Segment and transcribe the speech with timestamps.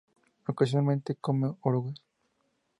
[0.51, 1.99] Ocasionalmente come orugas.